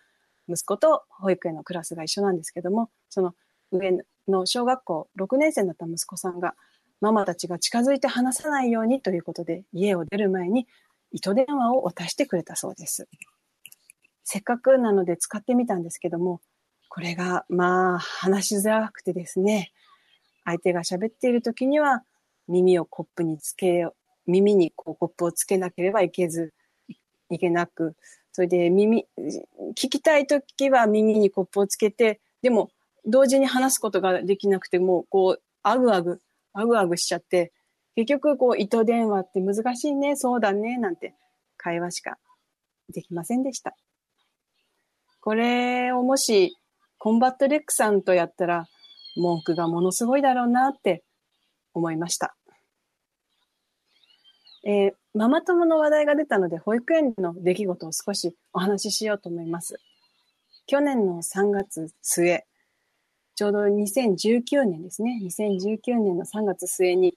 [0.48, 3.36] 息子と保育園のクラスが一緒なんですけども、その
[3.72, 6.56] 上の小学校6年生になった息子さんが、
[7.02, 10.67] ママたちが近づいて話さないようにということで、家を出る前に
[11.12, 13.08] 糸電話を渡してくれたそうです。
[14.24, 16.41] せっかくなので使ってみたんですけども、
[16.89, 19.72] これが、まあ、話しづらくてですね、
[20.49, 22.03] 相手が喋っている時には、
[22.47, 23.88] 耳をコップにつけ、
[24.25, 26.53] 耳にこうコップをつけなければいけず、
[27.29, 27.95] いけなく、
[28.31, 29.07] それで耳、
[29.75, 32.71] 聞きたいときは耳にコップをつけて、でも
[33.05, 36.19] 同時に話すことができなくても、こう、あぐあぐ、
[36.53, 37.51] あぐあぐしちゃって、
[37.95, 41.13] 結局、こう、糸電話って難しいね、そうだね、なんて
[41.57, 42.17] 会話しか
[42.89, 43.75] できませんでした。
[45.21, 46.57] これをもし、
[46.97, 48.67] コンバット RECさんとやったら、
[49.19, 51.03] 文句がものすごいだろうなって
[51.73, 52.36] 思いました。
[54.65, 59.79] えー、ママ友の話題が出たので、保育園の出来事を少しお話ししようと思います。
[60.67, 62.45] 去年の3月末、
[63.36, 65.19] ちょうど2019年ですね。
[65.23, 67.15] 2019年の3月末に、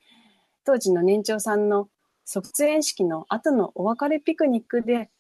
[0.65, 1.89] 当時の年長さんの
[2.25, 5.11] 卒園式の後のお別れピクニックで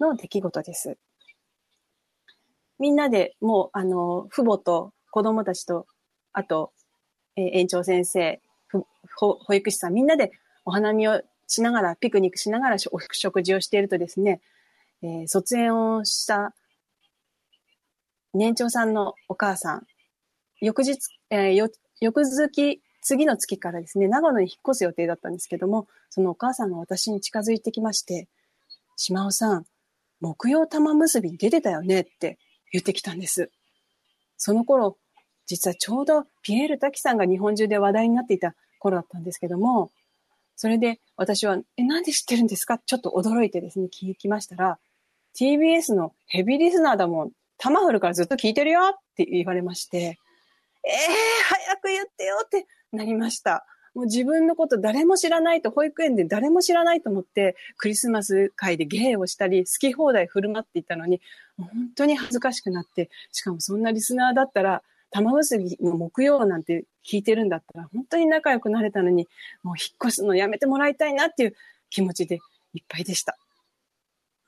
[0.00, 0.98] の出来事です。
[2.80, 5.86] みんなでもう、あの、父母と子供たちと、
[6.32, 6.72] あと、
[7.36, 8.40] えー、園長先生、
[9.16, 10.32] 保育士さん、みんなで
[10.64, 14.40] お花見をしながら、ピクニックしながらお食事をしているとですね、
[15.02, 16.54] えー、卒園をした
[18.32, 19.86] 年長さんのお母さん
[20.60, 20.98] 翌日、
[21.30, 28.28] えー翌月、次の月からですね、長野に引っ越す予定だったんですけども、そのお母さんが私に近づいてきまして、
[28.96, 29.64] 島尾さん、
[30.20, 32.38] 木曜玉結びに出てたよねって
[32.72, 33.50] 言ってきたんです。
[34.36, 34.98] その頃、
[35.50, 39.90] 実はちょうどピエール滝さんが日本中で話題になっていた頃だったんですけども、
[40.54, 42.78] それで私は、え、なんで知ってるんですか？
[42.78, 44.78] ちょっと驚いてですね、聞きましたら、
[45.34, 48.80] TBS のヘビーリスナーだもん、タマフルからずっと聞いてるよ！
[48.94, 50.18] って言われまして、えー、
[51.66, 52.36] 早く言ってよ！
[52.44, 53.66] ってなりました。
[53.92, 61.20] もう自分のこと誰も知らないと、保育園で誰も知らないと思って、クリスマス会で芸をしたり、好き放題振る舞っていたのに、
[61.58, 69.28] 本当に恥ずかしくなって、しかもそんなリスナーだったら、玉結びの木曜なんて聞いてるんだったら、本当に仲良くなれたのに、
[69.62, 71.56] もう引っ越すのやめてもらいたいなっていう
[71.90, 72.38] 気持ちで
[72.74, 73.36] いっぱいでした。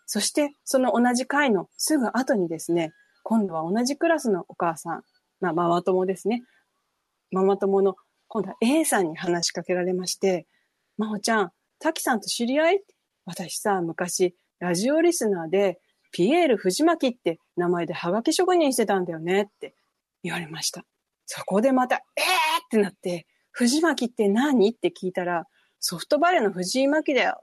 [0.07, 2.93] そして、その同じ会のすぐ後にですね、
[3.25, 5.05] 今度は同じクラスのお母さん、
[5.41, 6.45] まあ、ママ友ですね。
[7.31, 7.97] ママ友の、
[8.29, 10.47] 今度は A さんに話しかけられまして、
[10.99, 12.83] まほちゃん、滝さんと知り合い？
[13.25, 15.81] 私さ、昔、ラジオリスナーで、
[16.13, 19.75] ピエール藤巻って名前でハガキ職人してたんだよねって
[20.23, 20.85] 言われました。
[21.27, 24.71] そこでまた、えーってなって、藤巻って何？
[24.71, 25.47] って聞いたら、
[25.81, 27.41] ソフトバレーの藤井巻だよっ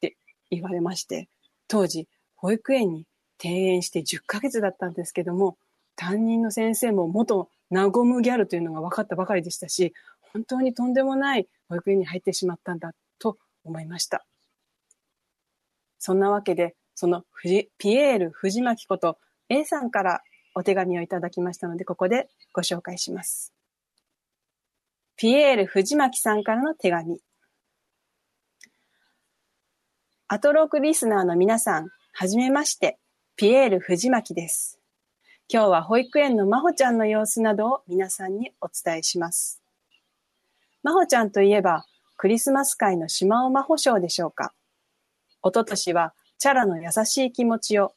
[0.00, 0.16] て
[0.50, 1.28] 言われまして、
[1.68, 3.06] 当時、保育園に
[3.38, 5.56] 転園して10ヶ月だったんですけども、
[5.96, 9.92] 担任の先生も元ナゴムギャルというのが分かったばかりでしたし、
[10.32, 14.24] 本当にとんでもない保育園に入ってしまったんだと思いました。
[15.98, 20.22] そんなわけで、そのピエール藤巻こと A さんから
[20.54, 23.52] お手紙をいただきましたので、ここでご紹介します。
[25.16, 27.20] ピエール藤巻さんからの手紙。
[30.28, 32.98] アトロークリスナーの皆さん、はじめまして、
[33.36, 34.78] ピエール藤巻です。
[35.52, 39.60] 今日は保育園のまほちゃんの様子などを皆さんにお伝えします。
[40.82, 41.84] まほちゃんといえば、
[42.16, 44.52] クリスマス会の島尾真帆賞でしょうか。
[45.42, 47.92] 一昨年は、チャラの優しい気持ちを、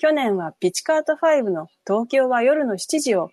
[0.00, 3.32] 去年はピチカート5の東京は夜の7時を、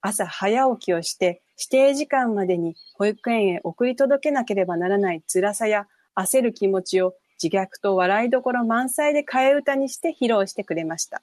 [0.00, 11.22] 朝早起きをして指定時間までに保育園へ送り届けなければならない辛さや焦る気持ちを自虐と笑いどころ満載で替え歌にして披露してくれました。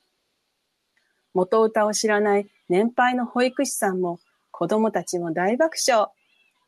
[1.33, 4.21] 元歌を知らない年配の保育士さんも
[4.51, 6.07] 子供たちも大爆笑。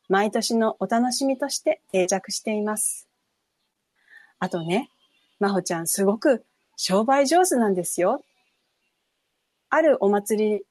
[0.09, 3.07] 毎年のお楽しみとして定着しています。
[4.39, 4.89] あとね、
[5.39, 6.43] まほちゃんすごく
[6.81, 8.23] 商売上手なんですよ。
[9.69, 10.61] あるお祭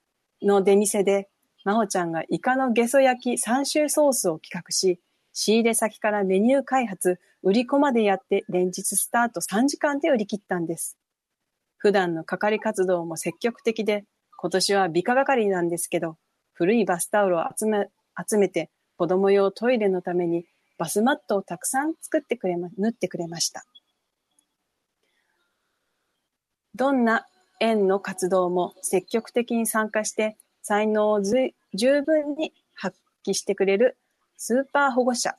[0.40, 1.28] りの出店で、
[1.64, 5.00] まほちゃんがイカのゲソ焼き三種ソースを企画し、
[5.34, 10.96] 仕入れ先からメニュー開発、売り子までやって連日スタート3時間で売り切ったんです。
[11.76, 14.06] 普段の係活動も積極的で、
[14.38, 16.16] 今年は美化係なんですけど、
[16.54, 20.46] 古いバスタオルを集め集めて子供用トイレのために
[20.78, 23.66] バスマットをたくさん作ってくれま、縫ってくれました。
[26.78, 27.26] どんな
[27.58, 33.96] 園の活動も積極的に参加して才能を十分に発揮してくれる
[34.36, 35.34] スーパー保護者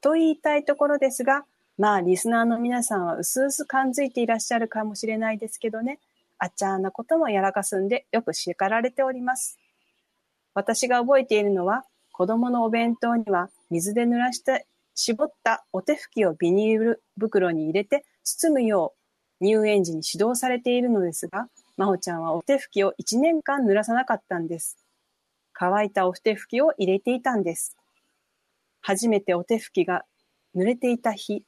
[0.00, 1.44] と言いたいところですが、
[1.76, 5.98] まあリスナーの皆さんは薄々感づいていらっしゃるかもしれないですけどね、
[6.38, 9.58] あっちゃーなこともやらかすんでよく叱られております。
[10.54, 18.95] 私が覚えているのは、子供のお弁当には水で濡らして絞ったお手拭きをビニール袋に入れて包むよう
[19.40, 24.78] 入園時に指導されているのですが、まほちゃんはお手拭きを1年間濡らさなかったんです。
[25.52, 27.76] 乾いたお手拭きを入れていたんです。
[28.80, 30.04] 初めてお手拭きが
[30.54, 31.44] 濡れていた日、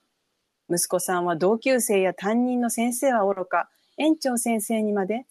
[0.71, 5.25] 息子さんは同級生や担任の先生はおろか、園長先生にまで、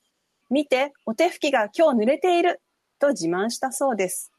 [0.49, 2.61] 見て、お手拭きが今日濡れている
[2.99, 4.31] と自慢したそうです。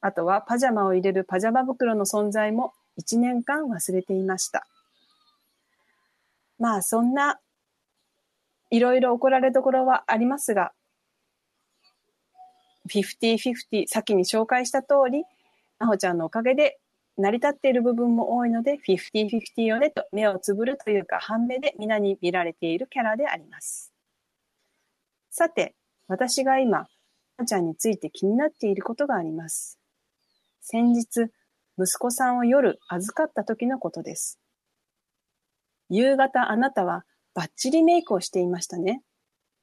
[0.00, 4.66] あとはパジャマを入れるパジャマ袋の存在も1年間忘れていました。
[6.58, 7.40] まあそんな
[8.70, 10.72] いろいろ怒られどころはありますが、
[12.88, 15.24] 50-50先に紹介した通り、
[15.78, 16.78] まほちゃんのおかげで
[17.18, 23.92] 成り立っている部分も多いので、50-50よねと目をつぶるというか、半目で皆に見られているキャラであります。
[25.30, 25.74] さて、
[26.08, 26.86] 私が今、ま
[27.38, 29.78] ほちゃんについて気になっていることがあります。
[30.60, 31.30] 先日、
[31.78, 34.38] 息子さんを夜預かった時のことです。
[35.88, 39.02] 夕方あなたはバッチリメイクをしていましたね。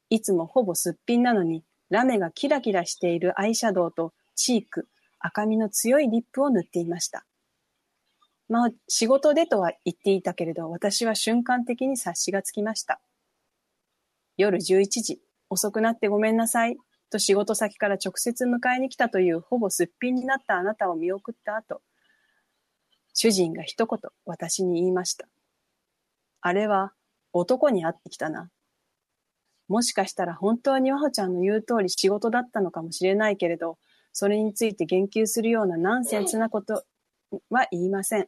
[0.09, 4.87] いつもほぼすっぴんなのに、ラメがキラキラしているアイシャドウとチーク、
[5.19, 7.25] 赤みの強いリップを塗っていました。
[8.49, 13.01] まあ、仕事でとは言っていたけれど、私は瞬間的に察しがつきました。
[14.37, 16.77] 夜11時、遅くなってごめんなさい、
[17.09, 21.81] と仕事先から直接迎えに来たというほぼすっぴんになったあなたを見送った後、
[23.13, 25.27] 主人が一言私に言いました。
[26.45, 26.91] あれは
[27.31, 28.49] 男に会ってきたな。
[29.69, 33.77] もしかしたら本当に和穂ちゃんの言う通り仕事だったのかもしれないけれど、
[34.11, 36.83] それについて言及するようなナンセンスなこと
[37.49, 38.27] は言いません。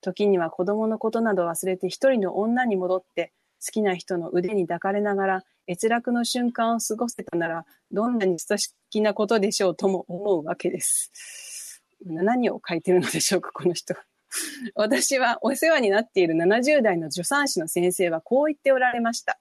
[0.00, 8.56] 時には子供のことなど忘れて一人の女に戻って好きな人の腕に抱かれながら閲楽の瞬間を過ごせたならどんなに素
[8.90, 11.82] 敵なことでしょうとも思うわけです。
[12.02, 13.94] 何を書いてるのでしょうか、この人。
[14.74, 19.38] 私はお世話になっている70代の助産師の先生はこう言っておられました。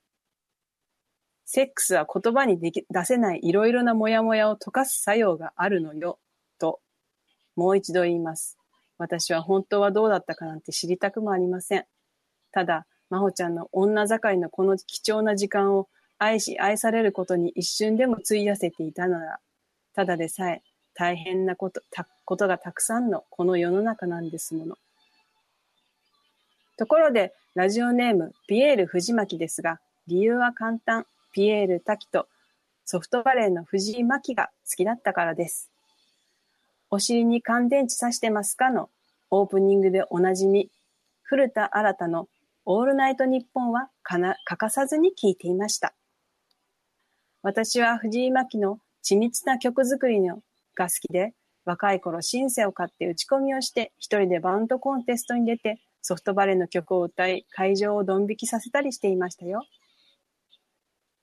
[1.46, 6.20] セックスは言葉にでき出せないいろいろなモヤモヤを溶かす作用があるのよ、
[6.60, 6.80] と、
[7.56, 8.58] もう一度言います。
[9.00, 11.86] 私は本当はどうだったかなんて知りたくもありません。
[12.52, 15.88] ただ、真帆ちゃんの女盛りのこの貴重な時間を
[16.20, 19.40] 愛し愛されることに一瞬でも費やせていたなら、
[19.96, 20.62] ただでさえ
[21.00, 24.76] 大変なこと、た、ことがたくさんのこの世の中なんですもの。
[26.78, 31.06] ところで、ラジオネーム、ピエール藤巻ですが、理由は簡単。
[31.32, 32.28] ピエール滝と
[32.84, 35.70] ソフトバレーの藤井真希が好きだったからです。
[36.90, 38.90] お尻に乾電池刺してますかの
[39.30, 40.70] オープニングでおなじみ、
[41.22, 42.28] 古田新太の
[42.66, 45.94] オールナイトニッポンはかな欠かさずに聞いていました。
[47.42, 50.42] 私は藤井真希の緻密な曲作りの
[50.80, 51.34] が好きで、
[51.66, 59.64] 若い頃シンセを買って打ち込みをして、一人でバンドコンテストに出て、ソフトバレーの曲を歌い、会場をドン引きさせたりしていましたよ。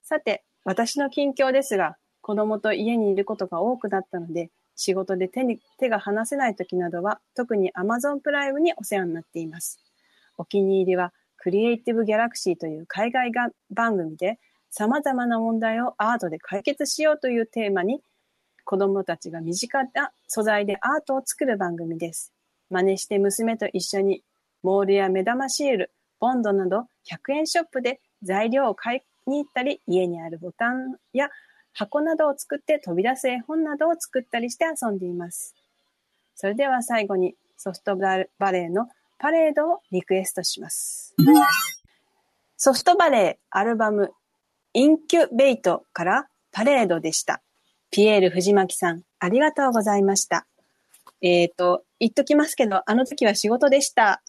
[0.03, 9.81] さて、私の近況ですが、子供と家にいることが多くなったので、仕事で手に手が離せない時などは、特に Amazon プライムにお世話になっています。
[10.37, 14.39] お気に入りは、クリエイティブ・ギャラクシーという海外が番組で、
[14.71, 18.03] 様々な問題をアートで解決しようというテーマに、
[18.67, 22.33] 子供たちが身近な素材でアートを作る番組です。
[22.69, 24.25] 真似して娘と一緒に、
[24.65, 31.31] モールや目玉シール、ボンドなど100円ショップで材料を買いに行ったり、家にあるボタンや
[31.73, 35.55] 箱などを作って飛び出す絵本などを作ったりして遊んでいます。
[36.35, 38.89] それでは最後にソフトバレーの
[39.19, 41.15] パレードをリクエストします。
[42.57, 44.13] ソフトバレーアルバム
[44.73, 47.43] インキュベイトからパレードでした。
[47.97, 50.47] ピエール藤巻さん、ありがとうございました。
[51.23, 54.23] えっ、ー、と、言っときますけど、あの時は仕事でした。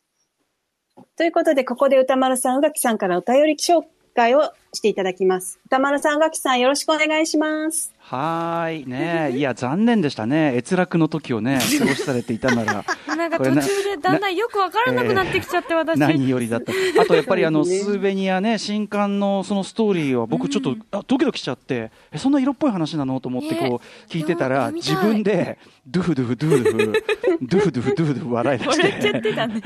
[1.18, 3.84] ということで、ここで歌丸さん、宇垣さんからお便り紹
[4.15, 5.59] 介をしていただきます。
[5.65, 7.93] 歌丸さん、宇垣さん、よろしくお願いします。
[7.99, 10.55] はい、ね、いや、残念でしたね。
[10.55, 12.86] 閲楽の時をね、過ごされていたなら。
[13.38, 16.00] 途中でだんだんよくわからなくなってきちゃって、私。
[16.00, 16.72] 何よりだった。
[17.02, 23.20] あとやっぱりあの、 スーベニアね、新刊のそのストーリーは僕ちょっと、あドキドキしちゃって、え、そんな色っぽい話なの？
[23.20, 25.58] と思ってこう、聞いてたら、自分で、
[25.88, 27.06] ドゥフドゥフドゥフドゥフ、
[27.42, 29.58] ドゥフドゥフドゥフドゥフ笑い出して、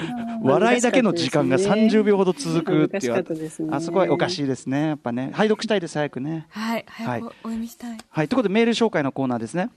[0.44, 3.26] 笑 いだけの時間が30秒ほど続くっていう、
[3.72, 4.88] あそこはおかしいですね。
[4.88, 6.48] やっぱね、拝読したいです、早くね。
[6.50, 7.98] はい、早くお読みしたい。
[8.10, 9.70] はい、ということでメール紹介のコーナーですね。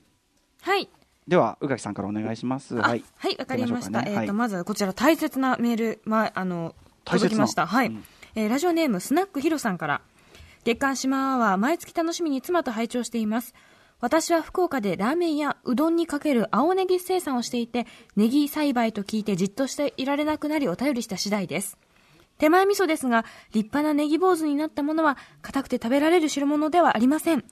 [0.63, 0.89] はい。
[1.27, 2.77] では宇垣さんからお願いします。
[2.77, 3.05] はい。
[3.17, 4.03] はい、わかりました。
[4.03, 7.67] ね、えっ、ー、と、まずはこちら大切なメール、まあ、あの、届きました。
[7.67, 7.87] はい。
[7.89, 8.05] うん、
[8.35, 10.03] えー、ラジオネームスナックヒロさんから。
[10.65, 13.55] 月刊島は毎月楽しみに妻と拝聴しています。
[14.01, 21.79] 私は福岡でラーメンやうどんにかける青ネギ生産をしていて、ネギ栽培と聞いてじっとしていられなくなりお便りした次第です。
[22.39, 27.45] 手前味噌ですが、立派なネギ坊主になったものは、硬くて食べられる代物ではありません。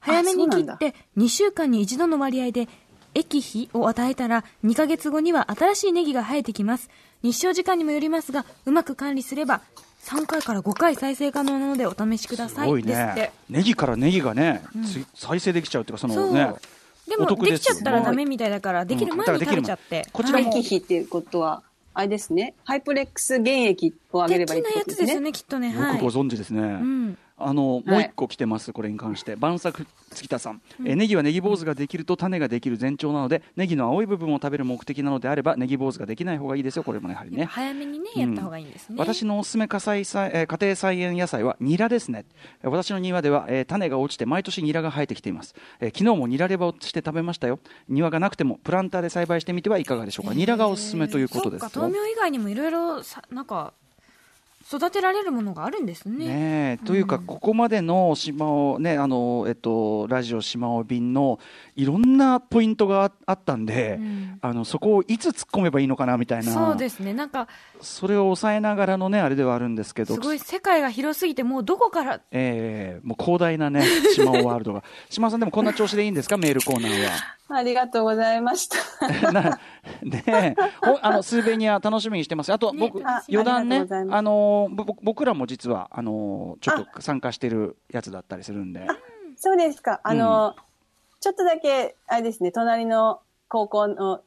[0.00, 2.68] 早めに切って2週間に1度の割合で
[3.14, 6.90] 液肥を与えたら2ヶ月後には新しいネギが生えてきます。
[7.22, 9.60] 日照時間にもよりますがうまく管理すれば
[10.04, 12.82] 3回から5回再生可能なのでお試しください。
[12.82, 13.32] すね。
[13.50, 14.84] ネギからネギがね、うん、
[15.14, 16.54] 再生できちゃうっていうかそのね
[17.08, 20.48] でもできちゃったらダメみたいだからできる前に食べちゃって、こちらも。
[20.48, 21.62] 液肥っていうことは
[21.94, 22.54] あれですね。
[22.64, 25.06] ハイプレックス原液をあげればいいってことですね。
[25.06, 37.44] 的なやつですねきっとね、はい、よくご存知ですね、うんあの、もう一個来てます、これに関して、晩作月田さん、うん、えネギはネギ坊主ができると種ができる前兆なので、ネギの青い部分を食べる目的なのであれば、ネギ坊主ができない方がいいですよ、これもやはりね。
[37.44, 38.96] 早めにね、やった方がいいんですね。
[38.98, 42.24] 私のおすすめ家菜えー、家庭菜園野菜はニラですね。
[42.62, 45.54] 私の庭では、えー、種が落ちて毎年ニラが生えてきています。
[45.80, 47.60] えー、昨日もニラレバをして食べましたよ。
[47.88, 50.34] 庭がなくてもプランターで栽培してみてはいかがでしょうか。
[50.34, 51.78] ニラがおすすめということです。
[51.78, 53.74] 豆苗以外にもいろいろなんか
[54.70, 56.26] 育てられるものがあるんですね。
[56.26, 61.38] ねえというか、ここまでの島をね、あの、えっと、ラジオ島尾便の
[61.74, 66.52] いろんなポイントがああったんで、うんあの、そこをいつ突っ込めばいいのかなみたいな。
[66.52, 67.14] そうですね。
[67.14, 67.48] なんか、
[67.80, 70.14] それを抑えながらのね、あれではあるんですけど。
[70.14, 73.82] すごい世界が広すぎて、もうどこから、ええもう広大なね、
[74.14, 74.82] 島尾ワールドが。
[75.08, 76.36] 島尾さんでもこんな調子でいいんですか？
[76.36, 77.37] メールコーナーは。
[77.50, 78.76] ありがとうございました。
[79.32, 79.58] な
[80.02, 80.56] ね
[81.02, 82.52] あのスーベニア楽しみにしてます。
[82.52, 88.86] あと僕、ねあ余談ねあのぼ僕らも実はあのちょっと参加してるやつだったりするんで。
[89.38, 90.00] そうですか。
[90.02, 90.56] あの、
[91.20, 94.22] ちょっとだけ、あれですね、隣の高校の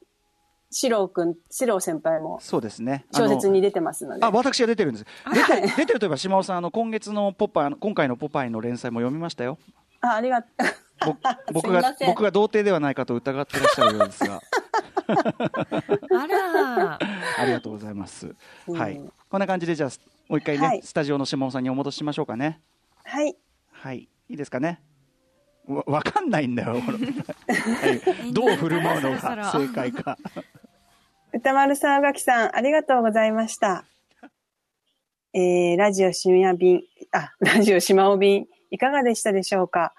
[0.71, 3.05] 四郎くん、四郎先輩もそうですね。
[3.11, 4.25] 小説に出てますので。
[4.25, 5.05] あ、私が出てるんです。
[5.33, 9.57] 出て、出てるといえば島尾さん、あの、今月のポパイ、今回のポパイの連載も読みましたよ。
[10.01, 10.81] あ、ありがとう。
[11.05, 11.15] ぼ
[11.53, 14.41] 僕が、僕が童貞ではないかと疑ってらっしゃるようですが、
[16.19, 16.99] あら、
[17.39, 18.35] ありがとうございます。
[18.67, 19.01] うんはい。
[19.29, 19.89] こんな感じで、じゃあ、
[20.27, 22.61] もう一回ね、はいスタジオの島尾さんにお戻ししましょうかね。
[23.03, 23.35] はい。
[23.71, 24.09] はい。
[24.29, 24.81] いいですかね？
[25.67, 26.73] わ、わかんないんだよ。
[26.79, 26.79] は
[28.27, 30.17] いどう振る舞うのが正解か。
[31.33, 33.85] 歌丸さん、さん、ありがとうございました。
[35.33, 36.81] えー、ラジオ島尾便、
[37.11, 39.93] あ、ラジオ島尾便、いかがでしたでしょうか？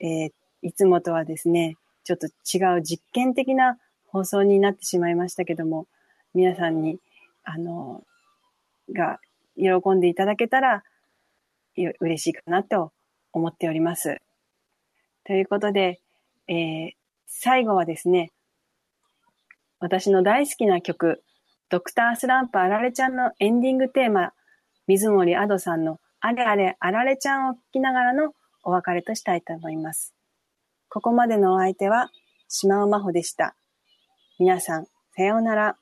[0.00, 0.32] えー、
[0.62, 5.86] いつもとはですね、ちょっと違う実験的な放送になってしまいましたけども、
[6.34, 6.98] 皆さんに、
[7.44, 8.02] あの、
[8.92, 9.20] が、
[9.56, 10.82] 喜んでいただけたら、
[12.00, 12.92] 嬉しいかなと
[13.32, 14.20] 思っております。
[15.24, 16.00] ということで、
[16.48, 16.90] えー、
[17.26, 18.32] 最後はですね、
[19.80, 21.22] 私の大好きな曲、
[21.68, 24.32] ドクタースランプあられちゃんのエンディングテーマ、
[24.86, 30.14] 水森アドさんのあれあれあられちゃんを聞きながらのお別れとしたいと思います。
[30.88, 32.08] ここまでのお相手は、
[32.48, 33.54] 島尾真帆でした。
[34.38, 35.76] 皆さん、さようなら。